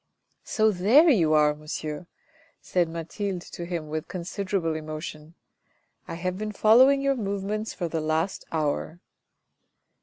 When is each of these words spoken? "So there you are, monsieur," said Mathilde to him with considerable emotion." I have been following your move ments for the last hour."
"So 0.55 0.71
there 0.71 1.11
you 1.11 1.33
are, 1.35 1.53
monsieur," 1.53 2.07
said 2.59 2.89
Mathilde 2.89 3.41
to 3.43 3.67
him 3.67 3.87
with 3.87 4.07
considerable 4.07 4.73
emotion." 4.73 5.35
I 6.07 6.15
have 6.15 6.39
been 6.39 6.53
following 6.53 7.01
your 7.03 7.15
move 7.15 7.43
ments 7.43 7.75
for 7.75 7.87
the 7.87 8.01
last 8.01 8.43
hour." 8.51 8.99